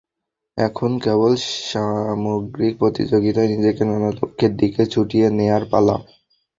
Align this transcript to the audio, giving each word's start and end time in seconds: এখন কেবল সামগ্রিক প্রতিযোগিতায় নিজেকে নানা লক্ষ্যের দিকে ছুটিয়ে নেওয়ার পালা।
এখন 0.57 0.91
কেবল 1.03 1.31
সামগ্রিক 1.63 2.73
প্রতিযোগিতায় 2.77 3.49
নিজেকে 3.53 3.83
নানা 3.85 4.09
লক্ষ্যের 4.11 4.53
দিকে 4.57 4.81
ছুটিয়ে 4.93 5.27
নেওয়ার 5.37 5.63
পালা। 5.71 5.95